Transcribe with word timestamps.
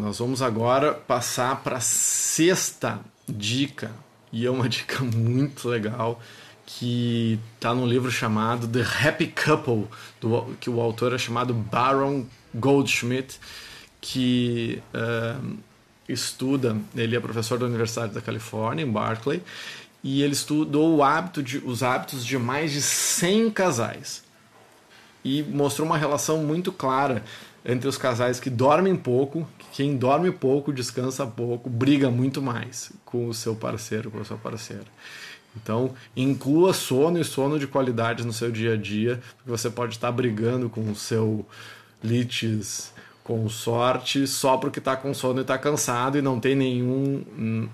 nós 0.00 0.18
vamos 0.18 0.40
agora 0.40 0.94
passar 0.94 1.62
para 1.62 1.76
a 1.76 1.80
sexta 1.80 3.00
dica, 3.28 3.92
e 4.32 4.46
é 4.46 4.50
uma 4.50 4.66
dica 4.68 5.04
muito 5.04 5.68
legal 5.68 6.20
que 6.64 7.38
está 7.56 7.74
num 7.74 7.86
livro 7.86 8.10
chamado 8.10 8.66
The 8.66 8.80
Happy 8.80 9.26
Couple, 9.26 9.86
do, 10.20 10.56
que 10.60 10.70
o 10.70 10.80
autor 10.80 11.12
é 11.12 11.18
chamado 11.18 11.52
Baron 11.52 12.24
Goldschmidt, 12.54 13.38
que 14.00 14.80
uh, 14.94 15.58
estuda, 16.08 16.76
ele 16.94 17.16
é 17.16 17.20
professor 17.20 17.58
da 17.58 17.66
Universidade 17.66 18.14
da 18.14 18.20
Califórnia, 18.20 18.84
em 18.84 18.90
Berkeley, 18.90 19.42
e 20.02 20.22
ele 20.22 20.32
estudou 20.32 21.02
hábito 21.02 21.42
de, 21.42 21.58
os 21.58 21.82
hábitos 21.82 22.24
de 22.24 22.38
mais 22.38 22.72
de 22.72 22.80
100 22.80 23.50
casais. 23.50 24.22
E 25.22 25.42
mostrou 25.42 25.86
uma 25.86 25.98
relação 25.98 26.38
muito 26.38 26.72
clara 26.72 27.22
entre 27.64 27.88
os 27.88 27.98
casais 27.98 28.40
que 28.40 28.48
dormem 28.48 28.96
pouco, 28.96 29.46
quem 29.72 29.96
dorme 29.96 30.30
pouco, 30.30 30.72
descansa 30.72 31.26
pouco, 31.26 31.68
briga 31.68 32.10
muito 32.10 32.40
mais 32.40 32.92
com 33.04 33.28
o 33.28 33.34
seu 33.34 33.54
parceiro, 33.54 34.10
com 34.10 34.20
a 34.20 34.24
sua 34.24 34.36
parceira. 34.36 34.86
Então, 35.56 35.94
inclua 36.16 36.72
sono 36.72 37.18
e 37.18 37.24
sono 37.24 37.58
de 37.58 37.66
qualidade 37.66 38.24
no 38.24 38.32
seu 38.32 38.50
dia 38.50 38.74
a 38.74 38.76
dia, 38.76 39.20
porque 39.36 39.50
você 39.50 39.68
pode 39.68 39.94
estar 39.94 40.10
brigando 40.12 40.70
com 40.70 40.82
o 40.90 40.94
seu 40.94 41.44
litis 42.02 42.92
com 43.22 43.48
sorte 43.48 44.26
só 44.26 44.56
porque 44.56 44.78
está 44.78 44.96
com 44.96 45.12
sono 45.12 45.38
e 45.38 45.42
está 45.42 45.58
cansado 45.58 46.18
e 46.18 46.22
não 46.22 46.40
tem 46.40 46.56
nenhum, 46.56 47.22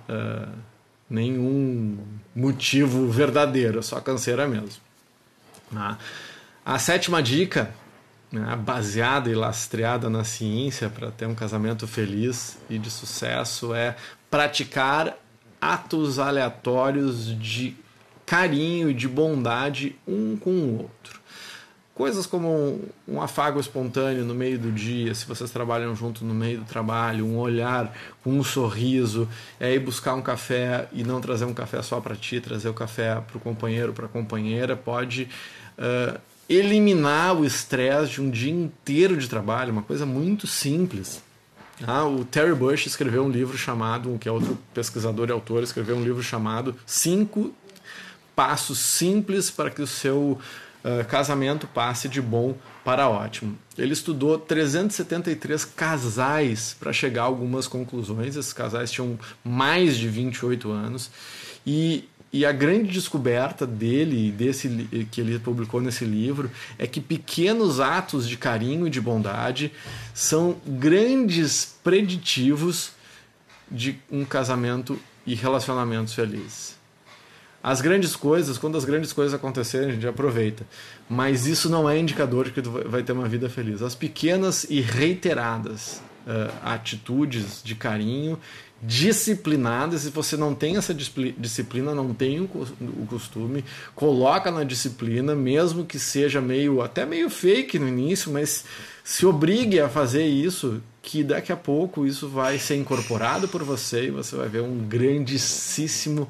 uh, 0.08 0.48
nenhum 1.08 1.98
motivo 2.34 3.08
verdadeiro, 3.08 3.78
é 3.78 3.82
só 3.82 4.00
canseira 4.00 4.46
mesmo. 4.46 4.82
Ah. 5.74 5.96
A 6.64 6.78
sétima 6.78 7.22
dica, 7.22 7.70
né, 8.40 8.56
baseada 8.56 9.30
e 9.30 9.34
lastreada 9.34 10.08
na 10.08 10.24
ciência 10.24 10.88
para 10.88 11.10
ter 11.10 11.26
um 11.26 11.34
casamento 11.34 11.86
feliz 11.86 12.58
e 12.68 12.78
de 12.78 12.90
sucesso, 12.90 13.74
é 13.74 13.96
praticar 14.30 15.16
atos 15.60 16.18
aleatórios 16.18 17.26
de 17.38 17.76
carinho 18.24 18.90
e 18.90 18.94
de 18.94 19.08
bondade 19.08 19.96
um 20.06 20.36
com 20.36 20.50
o 20.50 20.82
outro. 20.82 21.20
Coisas 21.94 22.26
como 22.26 22.78
um, 23.08 23.22
afago 23.22 23.58
espontâneo 23.58 24.22
no 24.22 24.34
meio 24.34 24.58
do 24.58 24.70
dia, 24.70 25.14
se 25.14 25.24
vocês 25.24 25.50
trabalham 25.50 25.96
junto 25.96 26.26
no 26.26 26.34
meio 26.34 26.58
do 26.58 26.64
trabalho, 26.66 27.24
um 27.24 27.38
olhar 27.38 27.96
com 28.22 28.38
um 28.38 28.44
sorriso, 28.44 29.26
é 29.58 29.72
ir 29.72 29.78
buscar 29.78 30.12
um 30.12 30.20
café 30.20 30.88
e 30.92 31.02
não 31.02 31.22
trazer 31.22 31.46
um 31.46 31.54
café 31.54 31.80
só 31.80 31.98
para 31.98 32.14
ti, 32.14 32.38
trazer 32.38 32.68
o 32.68 32.74
café 32.74 33.14
para 33.26 33.38
o 33.38 33.40
companheiro, 33.40 33.94
para 33.94 34.04
a 34.04 34.08
companheira, 34.10 34.76
pode 34.76 35.26
uh, 35.78 36.20
eliminar 36.48 37.36
o 37.36 37.44
estresse 37.44 38.12
de 38.12 38.22
um 38.22 38.30
dia 38.30 38.52
inteiro 38.52 39.16
de 39.16 39.28
trabalho, 39.28 39.72
uma 39.72 39.82
coisa 39.82 40.06
muito 40.06 40.46
simples. 40.46 41.22
Ah, 41.86 42.06
o 42.06 42.24
Terry 42.24 42.54
Bush 42.54 42.86
escreveu 42.86 43.24
um 43.24 43.28
livro 43.28 43.58
chamado, 43.58 44.16
que 44.18 44.28
é 44.28 44.32
outro 44.32 44.58
pesquisador 44.72 45.28
e 45.28 45.32
autor, 45.32 45.62
escreveu 45.62 45.96
um 45.96 46.02
livro 46.02 46.22
chamado 46.22 46.74
Cinco 46.86 47.52
Passos 48.34 48.78
Simples 48.78 49.50
para 49.50 49.70
que 49.70 49.82
o 49.82 49.86
seu 49.86 50.38
uh, 50.84 51.04
casamento 51.08 51.66
passe 51.66 52.08
de 52.08 52.22
bom 52.22 52.54
para 52.84 53.08
ótimo. 53.08 53.58
Ele 53.76 53.92
estudou 53.92 54.38
373 54.38 55.64
casais 55.64 56.74
para 56.78 56.92
chegar 56.92 57.22
a 57.22 57.26
algumas 57.26 57.66
conclusões. 57.66 58.36
Esses 58.36 58.52
casais 58.52 58.90
tinham 58.90 59.18
mais 59.44 59.96
de 59.96 60.08
28 60.08 60.70
anos 60.70 61.10
e 61.66 62.08
e 62.32 62.44
a 62.44 62.52
grande 62.52 62.90
descoberta 62.90 63.66
dele, 63.66 64.30
desse 64.30 64.68
que 65.10 65.20
ele 65.20 65.38
publicou 65.38 65.80
nesse 65.80 66.04
livro, 66.04 66.50
é 66.78 66.86
que 66.86 67.00
pequenos 67.00 67.80
atos 67.80 68.28
de 68.28 68.36
carinho 68.36 68.86
e 68.86 68.90
de 68.90 69.00
bondade 69.00 69.72
são 70.12 70.56
grandes 70.66 71.76
preditivos 71.82 72.90
de 73.70 73.98
um 74.10 74.24
casamento 74.24 74.98
e 75.26 75.34
relacionamentos 75.34 76.14
felizes. 76.14 76.76
As 77.62 77.80
grandes 77.80 78.14
coisas, 78.14 78.58
quando 78.58 78.78
as 78.78 78.84
grandes 78.84 79.12
coisas 79.12 79.34
acontecerem, 79.34 79.88
a 79.88 79.92
gente 79.92 80.06
aproveita. 80.06 80.64
Mas 81.08 81.46
isso 81.46 81.68
não 81.68 81.90
é 81.90 81.98
indicador 81.98 82.44
de 82.44 82.52
que 82.52 82.62
tu 82.62 82.70
vai 82.70 83.02
ter 83.02 83.12
uma 83.12 83.28
vida 83.28 83.48
feliz. 83.48 83.82
As 83.82 83.94
pequenas 83.94 84.64
e 84.70 84.80
reiteradas 84.80 86.00
uh, 86.26 86.52
atitudes 86.62 87.62
de 87.64 87.74
carinho 87.74 88.38
disciplinadas. 88.82 90.02
Se 90.02 90.10
você 90.10 90.36
não 90.36 90.54
tem 90.54 90.76
essa 90.76 90.94
disciplina, 90.94 91.94
não 91.94 92.12
tem 92.12 92.40
o 92.40 93.06
costume, 93.08 93.64
coloca 93.94 94.50
na 94.50 94.64
disciplina, 94.64 95.34
mesmo 95.34 95.84
que 95.84 95.98
seja 95.98 96.40
meio 96.40 96.82
até 96.82 97.04
meio 97.06 97.30
fake 97.30 97.78
no 97.78 97.88
início, 97.88 98.30
mas 98.32 98.64
se 99.02 99.24
obrigue 99.24 99.80
a 99.80 99.88
fazer 99.88 100.26
isso, 100.26 100.82
que 101.00 101.22
daqui 101.22 101.52
a 101.52 101.56
pouco 101.56 102.06
isso 102.06 102.28
vai 102.28 102.58
ser 102.58 102.76
incorporado 102.76 103.48
por 103.48 103.62
você 103.62 104.06
e 104.06 104.10
você 104.10 104.36
vai 104.36 104.48
ver 104.48 104.62
um 104.62 104.78
grandíssimo 104.78 106.28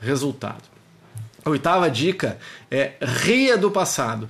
resultado. 0.00 0.64
A 1.44 1.50
oitava 1.50 1.88
dica 1.88 2.38
é 2.68 2.94
ria 3.00 3.56
do 3.56 3.70
passado. 3.70 4.28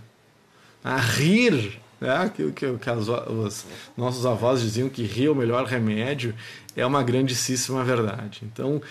A 0.84 0.98
rir 0.98 1.80
é 2.00 2.10
aquilo 2.10 2.52
que, 2.52 2.70
que 2.76 2.90
as, 2.90 3.08
os 3.08 3.64
nossos 3.96 4.26
avós 4.26 4.60
diziam 4.60 4.88
que 4.88 5.02
rir 5.02 5.26
é 5.26 5.30
o 5.30 5.34
melhor 5.34 5.64
remédio 5.64 6.34
é 6.76 6.84
uma 6.84 7.02
grandíssima 7.02 7.82
verdade. 7.82 8.42
Então, 8.42 8.82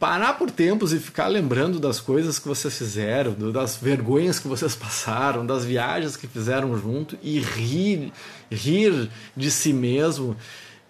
parar 0.00 0.34
por 0.34 0.50
tempos 0.50 0.92
e 0.92 0.98
ficar 0.98 1.26
lembrando 1.26 1.78
das 1.78 2.00
coisas 2.00 2.38
que 2.38 2.48
vocês 2.48 2.76
fizeram, 2.76 3.34
das 3.52 3.76
vergonhas 3.76 4.38
que 4.38 4.48
vocês 4.48 4.74
passaram, 4.74 5.44
das 5.44 5.64
viagens 5.64 6.16
que 6.16 6.26
fizeram 6.26 6.76
junto 6.78 7.18
e 7.22 7.38
rir, 7.38 8.12
rir 8.50 9.10
de 9.36 9.50
si 9.50 9.72
mesmo 9.72 10.36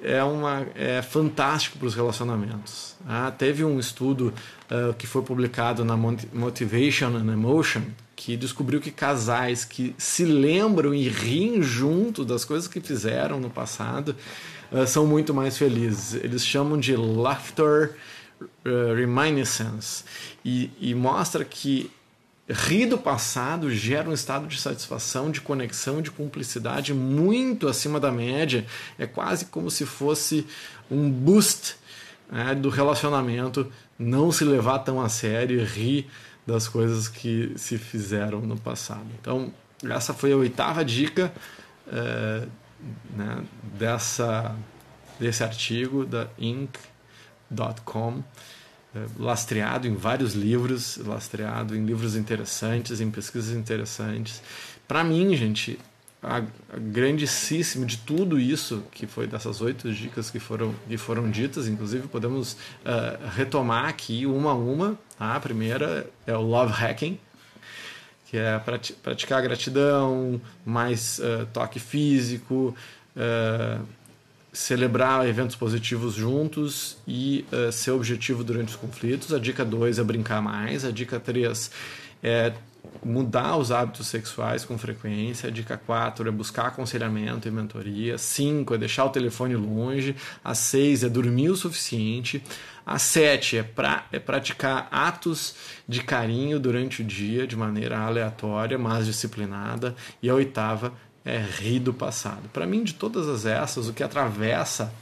é, 0.00 0.22
uma, 0.22 0.66
é 0.77 1.03
fantástico 1.03 1.78
para 1.78 1.89
os 1.89 1.95
relacionamentos. 1.95 2.95
Ah, 3.06 3.33
teve 3.37 3.65
um 3.65 3.81
estudo 3.81 4.33
uh, 4.71 4.95
que 4.95 5.06
foi 5.06 5.22
publicado 5.22 5.84
na 5.84 5.97
Motivation 5.97 7.16
and 7.16 7.33
Emotion 7.33 7.83
que 8.19 8.37
descobriu 8.37 8.81
que 8.81 8.91
casais 8.91 9.65
que 9.65 9.95
se 9.97 10.25
lembram 10.25 10.93
e 10.93 11.09
riem 11.09 11.62
junto 11.62 12.25
das 12.25 12.45
coisas 12.45 12.67
que 12.67 12.81
fizeram 12.81 13.39
no 13.39 13.49
passado 13.49 14.17
uh, 14.73 14.84
são 14.89 15.06
muito 15.06 15.33
mais 15.33 15.56
felizes. 15.56 16.15
Eles 16.15 16.45
chamam 16.45 16.77
de 16.81 16.97
laughter 16.97 17.95
uh, 18.41 18.95
reminiscence 18.97 20.03
e, 20.45 20.69
e 20.81 20.97
mostra 20.97 21.45
que 21.45 21.93
rir 22.49 22.87
do 22.87 22.99
passado 22.99 23.71
gera 23.71 24.11
um 24.11 24.12
estado 24.12 24.49
de 24.49 24.61
satisfação, 24.61 25.31
de 25.31 25.41
conexão, 25.41 26.03
de 26.03 26.11
cumplicidade 26.11 26.93
muito 26.93 27.69
acima 27.69 28.01
da 28.01 28.11
média. 28.11 28.67
É 28.99 29.07
quase 29.07 29.45
como 29.45 29.71
se 29.71 29.87
fosse 29.87 30.45
um 30.91 31.09
boost 31.09 31.77
né, 32.28 32.53
do 32.57 32.69
relacionamento, 32.69 33.71
não 33.97 34.33
se 34.33 34.43
levar 34.43 34.81
tão 34.81 35.01
a 35.01 35.09
sério 35.09 35.61
e 35.61 35.65
rir 35.65 36.11
das 36.48 36.66
coisas 36.66 37.09
que 37.09 37.53
se 37.56 37.76
fizeram 37.76 38.41
no 38.41 38.56
passado. 38.56 39.04
Então, 39.20 39.53
essa 39.84 40.14
foi 40.14 40.32
a 40.32 40.36
oitava 40.36 40.82
dica 40.82 41.31
é, 41.86 42.47
né, 43.10 43.44
dessa, 43.78 44.56
desse 45.20 45.44
artigo 45.44 46.06
da 46.06 46.26
Inc.com, 46.38 48.25
é, 48.94 49.06
lastreado 49.19 49.86
em 49.86 49.94
vários 49.94 50.32
livros, 50.32 50.97
lastreado 50.97 51.76
em 51.76 51.84
livros 51.84 52.16
interessantes, 52.16 52.98
em 53.03 53.10
pesquisas 53.10 53.54
interessantes. 53.54 54.42
Para 54.88 55.04
mim, 55.04 55.36
gente, 55.36 55.78
a, 56.23 56.39
a 56.39 56.43
grandíssimo 56.77 57.87
de 57.87 57.99
tudo 57.99 58.39
isso 58.39 58.83
que 58.91 59.06
foi 59.06 59.27
dessas 59.27 59.61
oito 59.61 59.93
dicas 59.93 60.31
que 60.31 60.39
foram, 60.39 60.75
que 60.89 60.97
foram 60.97 61.31
ditas, 61.31 61.69
inclusive 61.69 62.09
podemos 62.09 62.53
uh, 62.53 63.29
retomar 63.37 63.87
aqui 63.87 64.27
uma 64.27 64.51
a 64.51 64.55
uma. 64.55 64.99
Tá? 65.19 65.37
A 65.37 65.41
primeira 65.41 66.09
é 66.27 66.37
o 66.37 66.43
love 66.43 66.73
hacking, 66.73 67.19
que 68.27 68.37
é 68.37 68.61
praticar 69.03 69.43
gratidão, 69.43 70.41
mais 70.67 71.19
uh, 71.21 71.47
toque 71.53 71.78
físico, 71.78 72.75
uh, 73.17 73.87
celebrar 74.53 75.28
eventos 75.28 75.55
positivos 75.55 76.15
juntos 76.15 76.97
e 77.07 77.45
ser 77.71 77.92
objetivo 77.92 78.42
durante 78.42 78.71
os 78.71 78.77
conflitos. 78.77 79.33
A 79.33 79.39
dica 79.39 79.65
2 79.65 80.01
é 80.01 80.03
brincar 80.03 80.42
mais. 80.42 80.84
A 80.84 80.91
dica 80.91 81.21
3 81.21 81.71
é 82.22 82.53
mudar 83.04 83.57
os 83.57 83.71
hábitos 83.71 84.07
sexuais 84.07 84.65
com 84.65 84.77
frequência. 84.77 85.51
Dica 85.51 85.77
4 85.77 86.28
é 86.28 86.30
buscar 86.30 86.66
aconselhamento 86.66 87.48
e 87.48 87.51
mentoria. 87.51 88.19
5 88.19 88.75
é 88.75 88.78
deixar 88.78 89.04
o 89.04 89.10
telefone 89.10 89.57
longe. 89.57 90.15
A 90.45 90.54
6 90.54 91.04
é 91.04 91.09
dormir 91.09 91.51
o 91.51 91.57
suficiente. 91.57 92.42
A 92.84 92.98
7 92.98 93.59
é, 93.59 93.63
pra, 93.63 94.07
é 94.13 94.19
praticar 94.19 94.89
atos 94.91 95.54
de 95.86 96.03
carinho 96.03 96.59
durante 96.59 97.03
o 97.03 97.04
dia 97.04 97.47
de 97.47 97.57
maneira 97.57 97.98
aleatória, 97.98 98.78
mas 98.78 99.07
disciplinada. 99.07 99.95
E 100.22 100.28
a 100.28 100.34
oitava 100.34 100.92
é 101.25 101.39
rir 101.39 101.80
do 101.80 101.92
passado. 101.92 102.48
Para 102.53 102.66
mim, 102.66 102.83
de 102.83 102.95
todas 102.95 103.28
as 103.28 103.45
essas, 103.45 103.89
o 103.89 103.92
que 103.92 104.03
atravessa 104.03 104.92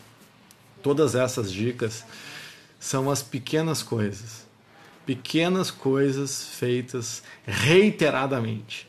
todas 0.83 1.15
essas 1.15 1.53
dicas 1.53 2.05
são 2.79 3.11
as 3.11 3.23
pequenas 3.23 3.83
coisas 3.83 4.46
pequenas 5.07 5.71
coisas 5.71 6.49
feitas 6.49 7.23
reiteradamente. 7.47 8.89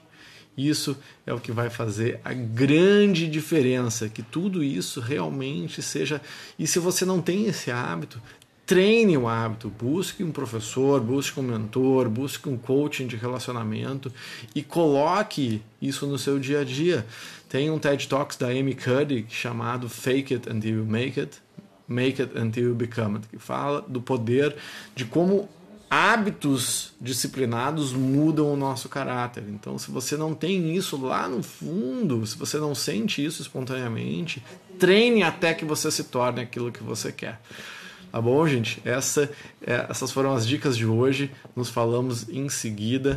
Isso 0.58 0.98
é 1.24 1.32
o 1.32 1.40
que 1.40 1.52
vai 1.52 1.70
fazer 1.70 2.20
a 2.26 2.34
grande 2.34 3.28
diferença, 3.28 4.10
que 4.10 4.24
tudo 4.24 4.64
isso 4.64 5.00
realmente 5.00 5.84
seja. 5.84 6.20
E 6.58 6.66
se 6.66 6.80
você 6.80 7.06
não 7.06 7.22
tem 7.22 7.46
esse 7.46 7.70
hábito, 7.70 8.20
treine 8.66 9.16
o 9.16 9.28
hábito, 9.28 9.70
busque 9.70 10.24
um 10.24 10.32
professor, 10.32 11.00
busque 11.00 11.40
um 11.40 11.44
mentor, 11.44 12.10
busque 12.10 12.50
um 12.50 12.58
coaching 12.58 13.06
de 13.06 13.16
relacionamento 13.16 14.12
e 14.56 14.64
coloque 14.64 15.62
isso 15.80 16.08
no 16.08 16.18
seu 16.18 16.40
dia 16.40 16.62
a 16.62 16.64
dia. 16.64 17.06
Tem 17.48 17.70
um 17.70 17.78
TED 17.78 18.08
Talks 18.08 18.36
da 18.36 18.48
Amy 18.48 18.74
Cuddy 18.74 19.28
chamado 19.30 19.88
Fake 19.88 20.34
It 20.34 20.50
Until 20.50 20.80
You 20.80 20.86
Make 20.86 21.20
It, 21.20 21.38
Make 21.88 22.20
It 22.20 22.36
Until 22.36 22.64
You 22.64 22.76
Become 22.76 23.18
It, 23.18 23.28
que 23.28 23.38
fala 23.38 23.86
do 23.88 24.02
poder 24.02 24.56
de 24.96 25.06
como 25.06 25.48
hábitos 25.90 26.94
disciplinados 27.00 27.94
mudam 27.94 28.52
o 28.52 28.58
nosso 28.58 28.90
caráter. 28.90 29.44
Então, 29.48 29.78
se 29.78 29.90
você 29.90 30.18
não 30.18 30.34
tem 30.34 30.76
isso 30.76 30.98
lá 30.98 31.28
no 31.28 31.42
fundo, 31.42 32.26
se 32.26 32.38
você 32.38 32.58
não 32.58 32.76
sente 32.76 33.24
isso 33.24 33.42
espontaneamente, 33.42 34.44
treine 34.78 35.24
até 35.24 35.54
que 35.54 35.66
você 35.66 35.90
se 35.90 36.06
torne 36.06 36.42
aquilo 36.42 36.72
que 36.72 36.84
você 36.84 37.12
quer. 37.12 37.40
Tá 38.12 38.22
bom, 38.22 38.48
gente? 38.48 38.82
Essa, 38.86 39.30
é, 39.62 39.86
essas 39.90 40.12
foram 40.12 40.34
as 40.34 40.48
dicas 40.48 40.76
de 40.76 40.86
hoje. 40.86 41.30
Nos 41.56 41.70
falamos 41.70 42.28
em 42.30 42.50
seguida. 42.50 43.06